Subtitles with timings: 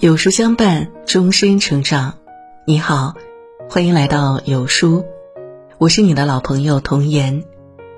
[0.00, 2.18] 有书相伴，终身成长。
[2.64, 3.16] 你好，
[3.68, 5.04] 欢迎来到有书，
[5.76, 7.42] 我是你的老朋友童言。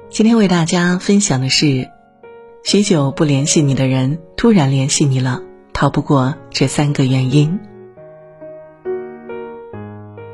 [0.09, 1.91] 今天为大家分享的是：
[2.65, 5.43] 许久不联系你的人突然联系你了，
[5.75, 7.61] 逃不过这三个原因。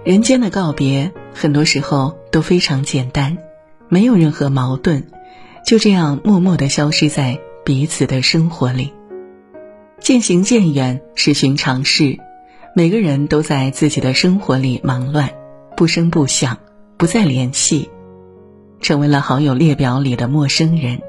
[0.05, 3.39] 人间的告别，很多时候都非常简单，
[3.89, 5.03] 没有任何矛盾，
[5.67, 8.93] 就这样默默的消失在彼此的生活里。
[10.01, 12.19] 渐行渐远是寻常事，
[12.75, 15.31] 每个人都在自己的生活里忙乱，
[15.77, 16.59] 不声不响，
[16.99, 17.91] 不再联系，
[18.81, 21.01] 成为了好友列表里的陌生人。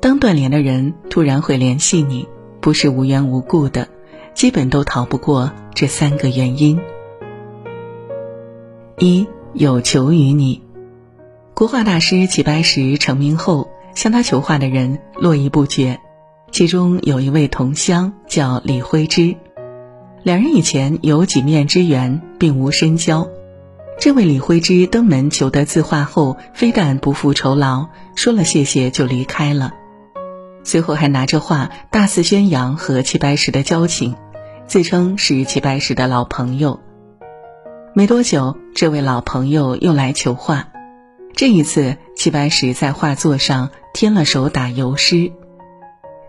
[0.00, 2.28] 当断联的人突然会联系你，
[2.60, 3.88] 不是无缘无故的，
[4.34, 6.80] 基本都逃不过这三个原因：
[8.98, 10.62] 一有求于你。
[11.54, 16.00] 国画大师齐白石成名后，向他求画的人络绎不绝。
[16.50, 19.36] 其中有一位同乡叫李辉之，
[20.22, 23.28] 两人以前有几面之缘，并无深交。
[24.00, 29.72] 这位李辉之登门求得字画后，非但不负酬劳，说了谢谢就离开了。
[30.64, 34.16] 随后还拿着画大肆宣扬和齐白石的交情，
[34.66, 36.80] 自称是齐白石的老朋友。
[37.94, 40.68] 没多久，这位老朋友又来求画，
[41.34, 45.32] 这一次齐白石在画作上添了首打油诗。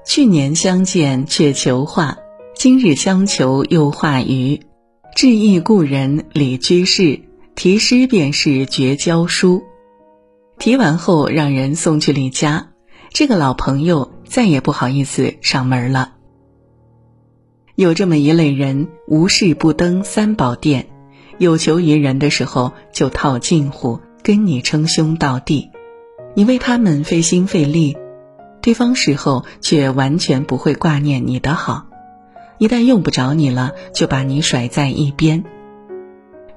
[0.09, 2.17] 去年相见却求画，
[2.55, 4.59] 今日相求又画鱼。
[5.15, 7.19] 致意故人李居士，
[7.53, 9.61] 题诗便是绝交书。
[10.57, 12.69] 题完后让人送去李家，
[13.11, 16.13] 这个老朋友再也不好意思上门了。
[17.75, 20.87] 有这么一类人，无事不登三宝殿，
[21.37, 25.69] 有求于人的时候就套近乎，跟你称兄道弟，
[26.33, 27.95] 你为他们费心费力。
[28.61, 31.85] 对方事后却完全不会挂念你的好，
[32.57, 35.43] 一旦用不着你了，就把你甩在一边。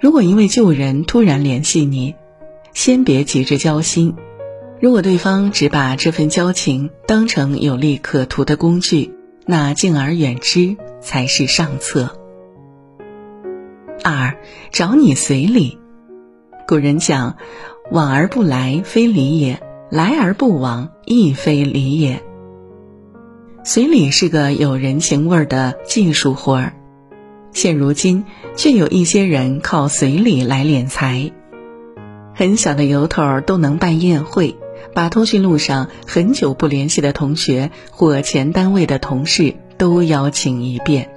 [0.01, 2.17] 如果因为旧人突然联系你，
[2.73, 4.15] 先别急着交心。
[4.81, 9.15] 如果对方只把这份交情当成有利可图的工具，
[9.47, 12.19] 那敬而远之才是上策。
[14.03, 14.37] 二，
[14.73, 15.79] 找你随礼。
[16.67, 17.37] 古人讲
[17.93, 19.63] ：“往而不来，非礼也。”
[19.93, 22.23] 来而不往，亦非礼也。
[23.63, 26.73] 随礼是个有人情味儿的技术活儿，
[27.53, 28.25] 现如今
[28.57, 31.31] 却有一些人靠随礼来敛财。
[32.35, 34.57] 很小的由头都能办宴会，
[34.95, 41.11] 把通讯录上很久不联系的同学或前单位的同事都邀请一遍，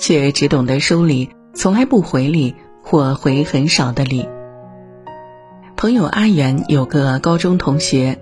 [0.00, 4.26] 却只懂得收礼，从来不回礼或回很少的礼。
[5.82, 8.20] 朋友阿远有个高中同学，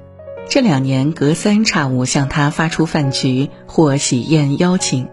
[0.49, 5.11] 这两年隔三差五向他发出饭局或喜宴邀请。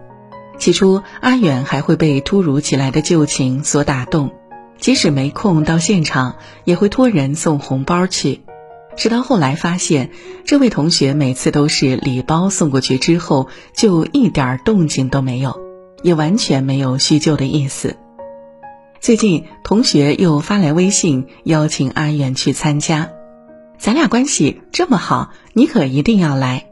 [0.57, 4.31] 起初，阿远还会被突如其来的旧情所打动，
[4.79, 8.43] 即使没空到现场，也会托人送红包去。
[8.95, 10.11] 直到后来发现，
[10.45, 15.59] 这位同学每次都是礼包送过去之后，就一点动静都没有，
[16.01, 17.97] 也完全没有叙旧的意思。
[18.99, 23.11] 最近同学又发来微信邀请阿远去参加，
[23.77, 26.65] 咱俩关系这么好，你可一定要来。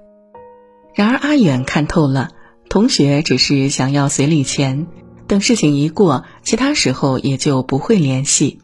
[0.94, 2.30] 然而阿远看透了，
[2.70, 4.88] 同学只是想要随礼钱，
[5.28, 8.60] 等事情一过，其他时候也就不会联系。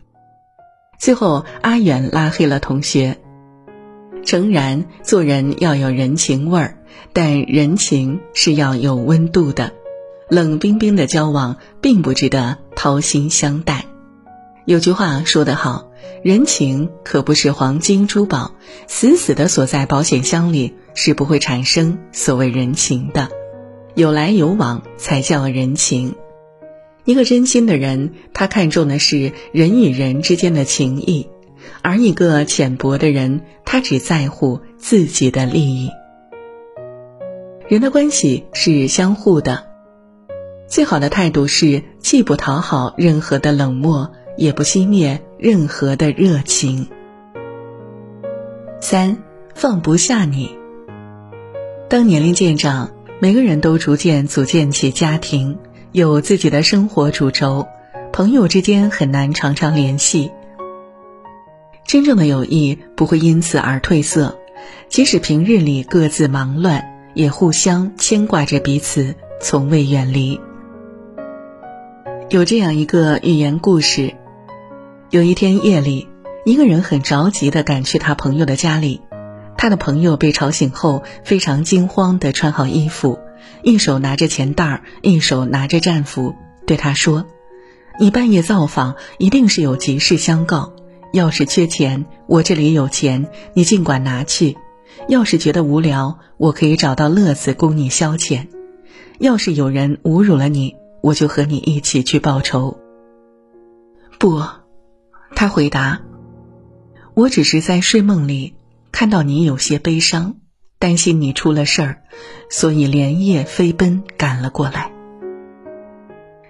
[1.00, 3.17] 最后阿远拉黑了同学。
[4.23, 6.77] 诚然，做人要有人情味儿，
[7.11, 9.73] 但人情是要有温度的。
[10.29, 13.86] 冷冰冰的交往并不值得掏心相待。
[14.66, 15.92] 有句话说得好，
[16.24, 18.56] 人情可不是黄金珠宝，
[18.88, 23.30] 死死的锁在保险箱里是不会产生所谓人情的。
[23.94, 26.16] 有来有往才叫人情。
[27.06, 31.28] 一个真心的人，他看重的是人与人之间的情谊；
[31.84, 35.92] 而一个浅薄的人，他只在乎自己的利益。
[37.68, 39.70] 人的关系是相互的。
[40.71, 46.88] 最好的态度是，既不讨好任何的冷漠，也不熄灭任何的热情。
[48.79, 49.18] 三，
[49.53, 50.57] 放不下你。
[51.89, 55.57] 当年龄渐长，每个人都逐渐组建起家庭，
[55.91, 57.67] 有自己的生活主轴，
[58.13, 60.31] 朋友之间很难常常联系。
[61.85, 64.39] 真正的友谊不会因此而褪色，
[64.88, 70.39] 即使平日里各自忙乱，也互相牵挂着彼此，从未远离。
[72.31, 74.13] 有这样一个寓言故事：
[75.10, 76.07] 有一天夜里，
[76.45, 79.01] 一个人很着急地赶去他朋友的家里。
[79.57, 83.19] 他的朋友被吵醒后，非常惊慌地穿好衣服，
[83.63, 86.33] 一手拿着钱袋儿，一手拿着战斧，
[86.66, 87.25] 对他说
[88.00, 90.72] ：“你半夜造访，一定是有急事相告。
[91.12, 94.56] 要是缺钱，我这里有钱，你尽管拿去；
[95.10, 98.48] 要是觉得无聊，我可以找到乐子供你消遣。
[99.19, 102.80] 要是有人侮辱了你，我就和你一起去报仇。”
[104.19, 104.42] 不，
[105.36, 106.01] 他回答
[107.15, 108.56] ：“我只是在睡梦里
[108.92, 110.36] 看到你有些悲伤。”
[110.80, 112.01] 担心你出了事儿，
[112.50, 114.92] 所以连夜飞奔赶了过来。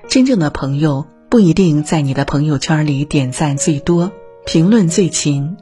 [0.08, 4.14] 真正的朋友不一定在你的朋友圈里点赞最多、
[4.46, 5.58] 评论最勤，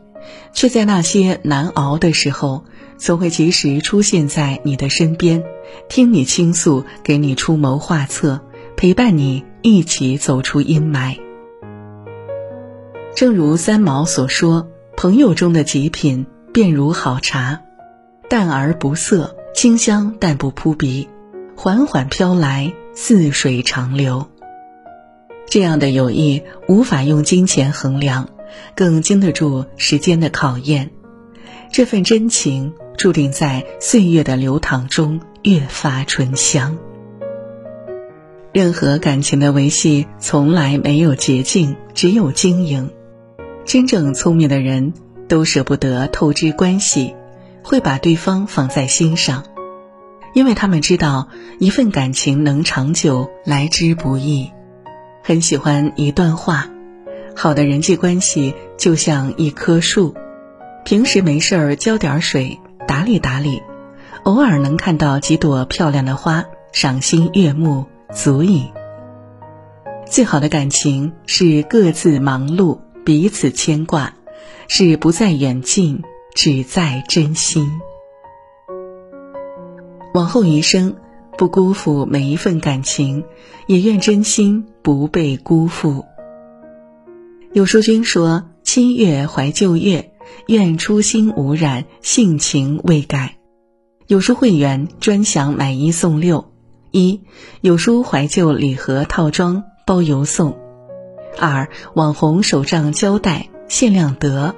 [0.53, 2.63] 却在那些难熬的时候，
[2.99, 5.43] 总会及时出现在你的身边，
[5.87, 8.39] 听你倾诉，给你出谋划策，
[8.79, 11.17] 陪伴你一起走出阴霾。
[13.13, 17.59] 正如三毛所说：“朋友中的极品，便如好茶。”
[18.29, 21.09] 淡而不涩，清香但不扑鼻，
[21.57, 24.29] 缓缓飘来，似水长流。
[25.45, 28.29] 这样的友谊无法用金钱衡量，
[28.75, 30.91] 更经得住时间的考验。
[31.69, 36.77] 这份真情注定在岁月的流淌中越发醇香。
[38.51, 42.89] 任何感情的维系从来没有捷径，只有经营。
[43.65, 44.93] 真正聪明的人
[45.27, 47.15] 都舍不得透支关系。
[47.61, 49.43] 会把对方放在心上，
[50.33, 51.27] 因为他们知道
[51.59, 54.49] 一份感情能长久来之不易。
[55.23, 56.69] 很喜欢一段话：
[57.35, 60.15] 好的人际关系就像一棵树，
[60.85, 63.61] 平时没事儿浇点水，打理打理，
[64.23, 68.67] 偶尔能看到几朵漂亮的花，赏心悦目，足矣。
[70.05, 74.15] 最好的感情是各自忙碌，彼此牵挂，
[74.67, 76.03] 是不在远近。
[76.35, 77.81] 只在真心。
[80.13, 80.95] 往后余生，
[81.37, 83.25] 不辜负每一份感情，
[83.65, 86.05] 也愿真心不被辜负。
[87.51, 90.13] 有书君说：“七月怀旧月，
[90.45, 93.35] 愿初心无染，性情未改。”
[94.07, 96.48] 有书会员专享买一送六：
[96.91, 97.21] 一
[97.61, 100.53] 有书怀旧礼盒套装包邮送；
[101.37, 104.53] 二网红手账胶带限量得；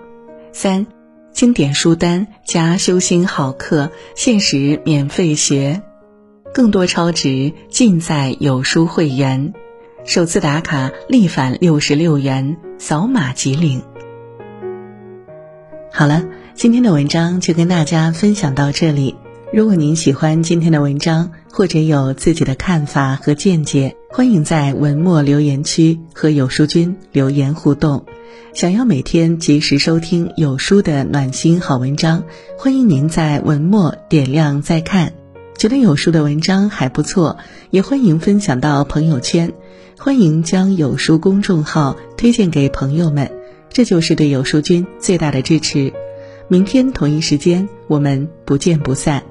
[0.51, 0.87] 三。
[1.33, 5.81] 经典书单加修心好课，限时免费学，
[6.53, 9.53] 更多超值尽在有书会员。
[10.03, 13.81] 首次打卡立返六十六元，扫码即领。
[15.93, 19.15] 好了，今天的文章就跟大家分享到这里。
[19.53, 28.05] 如果您喜欢今天的文章，或者有自己的看法和见解，欢迎在文末留言区和有书君留言互动。
[28.53, 32.23] 想要每天及时收听有书的暖心好文章，
[32.57, 35.13] 欢迎您在文末点亮再看。
[35.57, 37.37] 觉得有书的文章还不错，
[37.69, 39.53] 也欢迎分享到朋友圈。
[39.99, 43.31] 欢迎将有书公众号推荐给朋友们，
[43.69, 45.93] 这就是对有书君最大的支持。
[46.47, 49.23] 明天同一时间，我们不见不散。